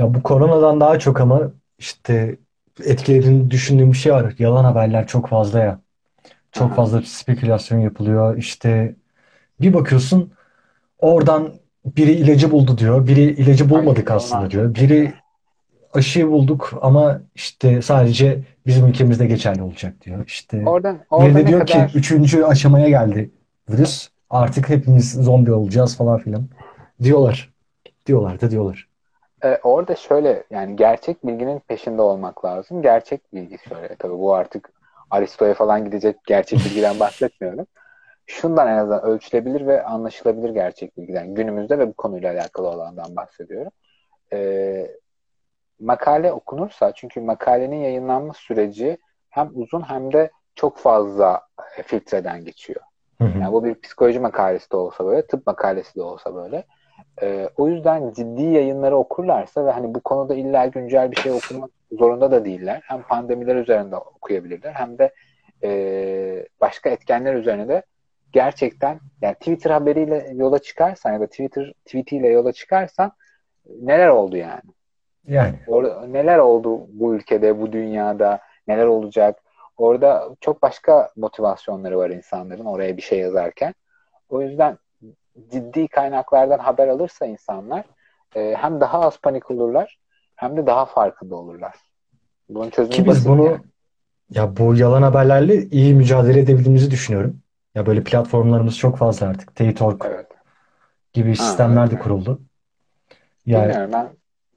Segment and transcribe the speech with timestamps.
[0.00, 2.36] Ya bu koronadan daha çok ama işte
[2.84, 4.34] etkilerini düşündüğüm bir şey var.
[4.38, 5.80] Yalan haberler çok fazla ya.
[6.52, 6.74] Çok Aha.
[6.74, 8.36] fazla spekülasyon yapılıyor.
[8.36, 8.94] İşte
[9.60, 10.32] bir bakıyorsun
[10.98, 11.52] oradan
[11.84, 13.06] biri ilacı buldu diyor.
[13.06, 14.74] Biri ilacı bulmadık aslında diyor.
[14.74, 15.12] Biri
[15.94, 20.24] aşıyı bulduk ama işte sadece bizim ülkemizde geçerli olacak diyor.
[20.26, 23.30] İşte Oradan biri orada de ne diyor ki kadar üçüncü aşamaya geldi
[23.70, 24.08] virüs.
[24.30, 26.48] Artık hepimiz zombi olacağız falan filan.
[27.02, 27.50] Diyorlar.
[28.06, 28.89] Diyorlar da diyorlar.
[29.44, 32.82] E, orada şöyle yani gerçek bilginin peşinde olmak lazım.
[32.82, 34.72] Gerçek bilgi şöyle tabii bu artık
[35.10, 37.66] Aristo'ya falan gidecek gerçek bilgiden bahsetmiyorum.
[38.26, 41.34] Şundan en azından ölçülebilir ve anlaşılabilir gerçek bilgiden.
[41.34, 43.72] Günümüzde ve bu konuyla alakalı olandan bahsediyorum.
[44.32, 44.90] E,
[45.80, 48.98] makale okunursa çünkü makalenin yayınlanma süreci
[49.30, 51.42] hem uzun hem de çok fazla
[51.86, 52.80] filtreden geçiyor.
[53.18, 53.38] Hı hı.
[53.38, 56.64] Yani bu bir psikoloji makalesi de olsa böyle, tıp makalesi de olsa böyle.
[57.22, 61.70] Ee, o yüzden ciddi yayınları okurlarsa ve hani bu konuda illa güncel bir şey okumak
[61.92, 62.80] zorunda da değiller.
[62.84, 65.12] Hem pandemiler üzerinde okuyabilirler hem de
[65.62, 67.82] e, başka etkenler üzerine de
[68.32, 73.12] gerçekten yani Twitter haberiyle yola çıkarsan ya da Twitter tweetiyle yola çıkarsan
[73.82, 74.70] neler oldu yani?
[75.28, 79.38] Yani Orada, neler oldu bu ülkede, bu dünyada, neler olacak?
[79.76, 83.74] Orada çok başka motivasyonları var insanların oraya bir şey yazarken.
[84.28, 84.78] O yüzden
[85.52, 87.84] ciddi kaynaklardan haber alırsa insanlar
[88.36, 89.98] e, hem daha az panik olurlar
[90.36, 91.76] hem de daha farkında olurlar.
[92.48, 93.60] Bunun çözümü ki biz bunu yani.
[94.30, 97.42] ya bu yalan haberlerle iyi mücadele edebildiğimizi düşünüyorum.
[97.74, 99.56] Ya böyle platformlarımız çok fazla artık.
[99.56, 100.26] Teytork Evet.
[101.12, 102.40] gibi Ha, sistemler de kuruldu.
[103.46, 104.08] Ya Bilmiyorum ben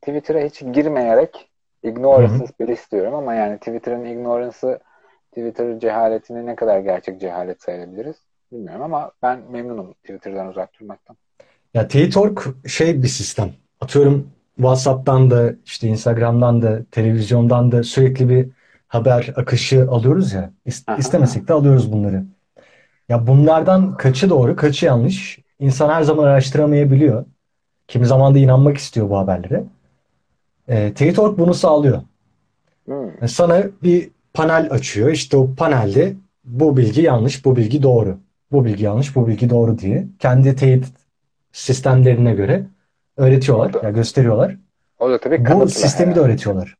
[0.00, 1.50] Twitter'a hiç girmeyerek
[1.82, 4.80] ignorance'ı bir istiyorum ama yani Twitter'ın ignorance'ı
[5.30, 8.16] Twitter cehaletini ne kadar gerçek cehalet sayabiliriz
[8.52, 11.16] bilmiyorum ama ben memnunum Twitter'dan uzak durmaktan.
[11.74, 13.52] Ya Teytork şey bir sistem.
[13.80, 18.48] Atıyorum WhatsApp'tan da işte Instagram'dan da televizyondan da sürekli bir
[18.88, 20.50] haber akışı alıyoruz ya.
[20.66, 22.24] İs- Aha, İstemesek de alıyoruz bunları.
[23.10, 25.38] Ya bunlardan kaçı doğru, kaçı yanlış?
[25.60, 27.26] İnsan her zaman araştıramayabiliyor.
[27.88, 29.64] Kimi zaman da inanmak istiyor bu haberlere.
[30.68, 32.02] E, Teytork bunu sağlıyor.
[32.86, 33.20] hmm.
[33.28, 35.10] Sana bir panel açıyor.
[35.10, 38.18] İşte o panelde bu bilgi yanlış, bu bilgi doğru.
[38.52, 40.06] Bu bilgi yanlış, bu bilgi doğru diye.
[40.18, 40.86] Kendi teyit
[41.52, 42.66] sistemlerine göre
[43.16, 44.56] öğretiyorlar, ya gösteriyorlar.
[44.98, 46.32] o da tabii Bu sistemi de herhalde.
[46.32, 46.76] öğretiyorlar.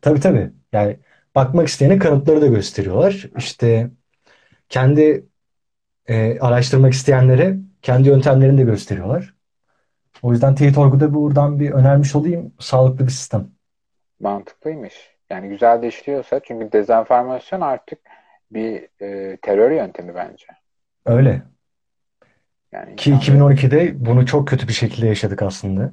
[0.00, 0.50] Tabii tabii.
[0.72, 0.96] Yani
[1.34, 3.30] bakmak isteyene kanıtları da gösteriyorlar.
[3.38, 3.90] İşte
[4.68, 5.26] kendi
[6.06, 9.34] e, araştırmak isteyenlere kendi yöntemlerini de gösteriyorlar.
[10.22, 12.52] O yüzden teyit orguda buradan bir önermiş olayım.
[12.60, 13.48] Sağlıklı bir sistem.
[14.20, 15.14] Mantıklıymış.
[15.30, 17.98] Yani güzel de işliyorsa çünkü dezenformasyon artık
[18.50, 20.46] bir e, terör yöntemi bence.
[21.06, 21.42] Öyle.
[22.72, 25.92] Yani Ki insanları 2012'de bunu çok kötü bir şekilde yaşadık aslında.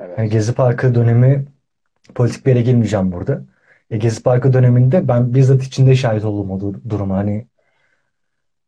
[0.00, 0.32] Evet.
[0.32, 1.46] Gezi Parkı dönemi
[2.14, 3.42] politik bir yere girmeyeceğim burada.
[3.90, 7.16] E, Gezi Parkı döneminde ben bizzat içinde şahit oldum o dur- duruma.
[7.16, 7.46] Hani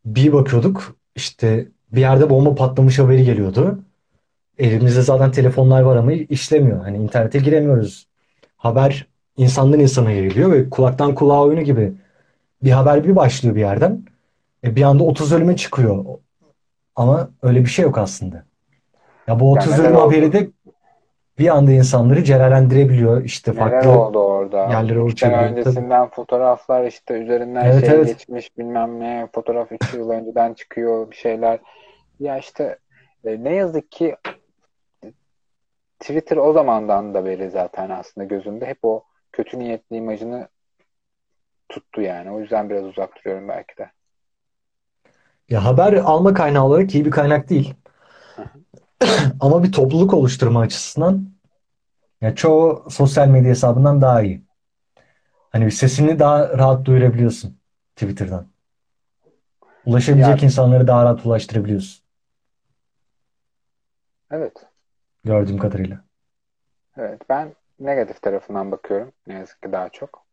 [0.05, 3.85] bir bakıyorduk işte bir yerde bomba patlamış haberi geliyordu.
[4.59, 6.83] Elimizde zaten telefonlar var ama işlemiyor.
[6.83, 8.09] Hani internete giremiyoruz.
[8.57, 9.07] Haber
[9.37, 11.93] insandan insana yayılıyor ve kulaktan kulağa oyunu gibi
[12.65, 14.05] bir haber bir başlıyor bir yerden.
[14.65, 16.05] E, bir anda 30 ölüme çıkıyor.
[16.97, 18.45] Ama öyle bir şey yok aslında.
[19.27, 20.51] Ya bu Yani 30 neler ölüm haberi de
[21.39, 23.25] bir anda insanları celallendirebiliyor.
[23.25, 24.69] İşte Neler farklı oldu orada?
[24.69, 25.15] yerlere.
[25.21, 25.35] Tabii.
[25.35, 28.07] öncesinden fotoğraflar işte üzerinden Evet şey evet.
[28.07, 31.59] geçmiş bilmem ne fotoğraf iki yıl önceden çıkıyor bir şeyler.
[32.21, 32.79] Ya işte
[33.25, 34.17] e, ne yazık ki
[36.01, 40.49] Twitter o zamandan da beri zaten aslında gözümde hep o kötü niyetli imajını
[41.69, 42.31] tuttu yani.
[42.31, 43.91] O yüzden biraz uzak duruyorum belki de.
[45.49, 47.75] Ya haber alma kaynağı olarak iyi bir kaynak değil.
[49.41, 51.31] Ama bir topluluk oluşturma açısından
[52.21, 54.45] ya çoğu sosyal medya hesabından daha iyi.
[55.51, 57.59] Hani sesini daha rahat duyurabiliyorsun
[57.97, 58.49] Twitter'dan.
[60.07, 62.05] Ya Ulaşabilecek insanları daha rahat ulaştırabiliyorsun
[64.31, 64.67] evet.
[65.25, 66.05] gördüğüm kadarıyla.
[66.97, 67.23] Evet.
[67.29, 69.13] Ben negatif tarafından bakıyorum.
[69.27, 70.27] Ne yazık ki daha çok.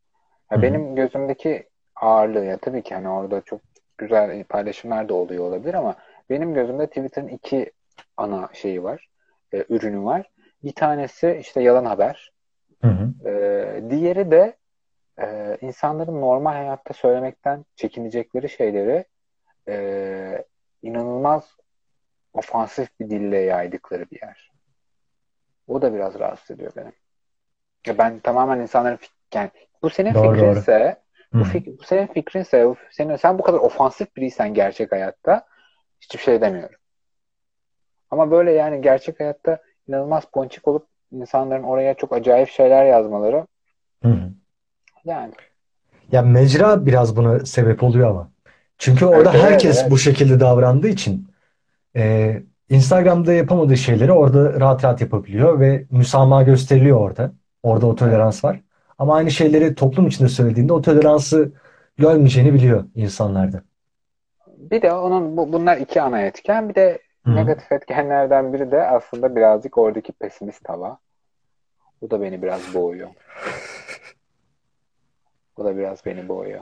[0.54, 0.64] Hı Ya hı.
[0.64, 3.62] benim gözümdeki ağırlığı ya tabii ki hani orada çok
[3.98, 5.96] güzel paylaşımlar da oluyor olabilir ama
[6.30, 7.72] benim gözümde Twitter'ın iki
[8.18, 9.10] ana şeyi var.
[9.54, 10.30] e, ürünü var.
[10.64, 12.32] Bir tanesi işte yalan haber.
[12.82, 13.30] Hı hı.
[13.30, 14.56] E, diğeri de
[15.20, 19.06] e, insanların normal hayatta söylemekten çekinecekleri şeyleri
[19.68, 20.46] e,
[20.82, 21.58] inanılmaz
[22.34, 24.52] ofansif bir dille yaydıkları bir yer.
[25.68, 26.92] O da biraz rahatsız ediyor beni.
[27.88, 29.00] Ya ben tamamen insanların
[29.34, 29.50] yani
[29.82, 31.05] bu senin Doğru fikrinse
[31.40, 31.50] bu, hı.
[31.50, 35.46] fik- bu senin fikrinse senin, sen bu kadar ofansif biriysen gerçek hayatta
[36.02, 36.76] hiçbir şey demiyorum.
[38.12, 43.48] Ama böyle yani gerçek hayatta inanılmaz ponçik olup insanların oraya çok acayip şeyler yazmaları
[44.04, 44.32] Hı hı.
[45.06, 45.34] yani
[46.12, 48.32] Ya mecra biraz buna sebep oluyor ama.
[48.78, 49.92] Çünkü orada evet, herkes evet.
[49.92, 51.28] bu şekilde davrandığı için
[51.96, 57.32] e, Instagram'da yapamadığı şeyleri orada rahat rahat yapabiliyor ve müsamaha gösteriliyor orada.
[57.64, 58.62] Orada o tolerans var.
[58.98, 61.52] Ama aynı şeyleri toplum içinde söylediğinde o toleransı
[61.98, 63.62] görmeyeceğini biliyor insanlarda.
[64.58, 66.70] bir de onun bu, bunlar iki ana etken.
[66.70, 70.98] Bir de Hı negatif etkenlerden biri de aslında birazcık oradaki pesimist hava.
[72.02, 73.10] Bu da beni biraz boğuyor.
[75.58, 76.62] Bu da biraz beni boğuyor.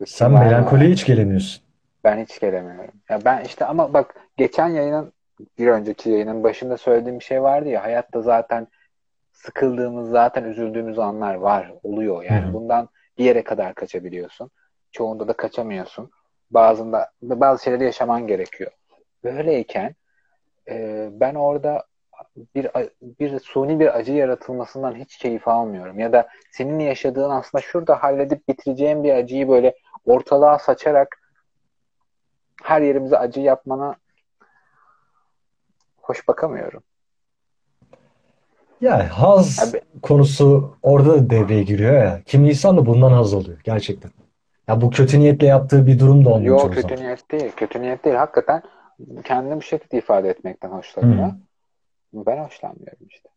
[0.00, 1.62] Bu Sen melankoliye hiç gelemiyorsun.
[2.04, 2.94] Ben hiç gelemiyorum.
[3.08, 5.12] Ya ben işte ama bak geçen yayının
[5.58, 8.66] bir önceki yayının başında söylediğim bir şey vardı ya hayatta zaten
[9.34, 12.88] sıkıldığımız zaten üzüldüğümüz anlar var oluyor yani bundan
[13.18, 14.50] bir yere kadar kaçabiliyorsun.
[14.92, 16.10] Çoğunda da kaçamıyorsun.
[16.50, 18.70] Bazında bazı şeyleri yaşaman gerekiyor.
[19.24, 19.94] Böyleyken
[20.68, 21.84] e, ben orada
[22.54, 22.70] bir
[23.02, 25.98] bir suni bir acı yaratılmasından hiç keyif almıyorum.
[25.98, 31.20] Ya da senin yaşadığın aslında şurada halledip bitireceğin bir acıyı böyle ortalığa saçarak
[32.62, 33.96] her yerimize acı yapmana
[36.02, 36.82] hoş bakamıyorum.
[38.80, 42.22] Ya haz Abi- konusu orada da devreye giriyor ya.
[42.26, 44.10] Kimi insan da bundan haz alıyor gerçekten.
[44.68, 47.04] Ya bu kötü niyetle yaptığı bir durum da olmuyor Yok çoğu kötü zaman.
[47.04, 47.52] niyet değil.
[47.56, 48.16] Kötü niyet değil.
[48.16, 48.62] Hakikaten
[49.24, 51.28] kendini bu şekilde ifade etmekten hoşlanıyor.
[51.28, 51.32] Hı.
[52.14, 53.28] Ben hoşlanmıyorum işte.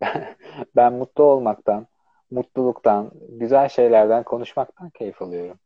[0.76, 1.86] Ben mutlu olmaktan,
[2.30, 5.58] mutluluktan, güzel şeylerden konuşmaktan keyif alıyorum.